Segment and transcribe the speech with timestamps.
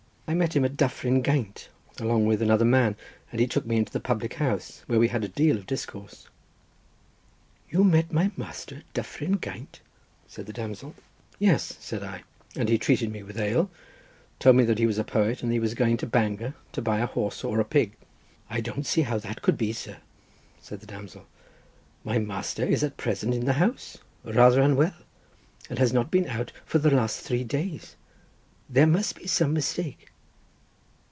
[0.27, 1.67] I met him at Dyffryn Gaint,
[1.99, 2.95] along with another man,
[3.31, 6.29] and he took me into the public house, where we had a deal of discourse."
[7.69, 9.81] "You met my master at Dyffryn Gaint?"
[10.27, 10.95] said the damsel.
[11.37, 12.23] "Yes," said I,
[12.55, 13.69] "and he treated me with ale,
[14.39, 16.81] told me that he was a poet, and that he was going to Bangor to
[16.81, 17.97] buy a horse or a pig."
[18.49, 19.97] "I don't see how that could be, sir,"
[20.61, 21.25] said the damsel;
[22.05, 24.95] "my master is at present in the house, rather unwell,
[25.69, 27.97] and has not been out for the last three days.
[28.69, 30.07] There must be some mistake."